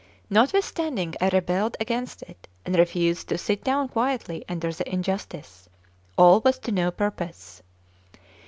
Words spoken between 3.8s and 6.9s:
quietly under the injustice, all was to no